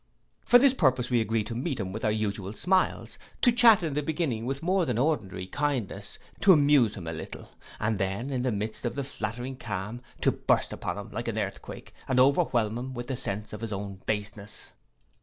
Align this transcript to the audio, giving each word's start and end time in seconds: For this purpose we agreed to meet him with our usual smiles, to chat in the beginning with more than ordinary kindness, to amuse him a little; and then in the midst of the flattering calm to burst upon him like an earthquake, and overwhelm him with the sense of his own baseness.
For 0.47 0.57
this 0.57 0.73
purpose 0.73 1.11
we 1.11 1.21
agreed 1.21 1.45
to 1.45 1.53
meet 1.53 1.79
him 1.79 1.91
with 1.93 2.03
our 2.03 2.11
usual 2.11 2.53
smiles, 2.53 3.19
to 3.43 3.51
chat 3.51 3.83
in 3.83 3.93
the 3.93 4.01
beginning 4.01 4.47
with 4.47 4.63
more 4.63 4.83
than 4.83 4.97
ordinary 4.97 5.45
kindness, 5.45 6.17
to 6.39 6.53
amuse 6.53 6.95
him 6.95 7.05
a 7.05 7.13
little; 7.13 7.51
and 7.79 7.99
then 7.99 8.31
in 8.31 8.41
the 8.41 8.51
midst 8.51 8.83
of 8.83 8.95
the 8.95 9.03
flattering 9.03 9.57
calm 9.57 10.01
to 10.21 10.31
burst 10.31 10.73
upon 10.73 10.97
him 10.97 11.11
like 11.11 11.27
an 11.27 11.37
earthquake, 11.37 11.93
and 12.07 12.19
overwhelm 12.19 12.79
him 12.79 12.93
with 12.95 13.09
the 13.09 13.15
sense 13.15 13.53
of 13.53 13.61
his 13.61 13.71
own 13.71 14.01
baseness. 14.07 14.73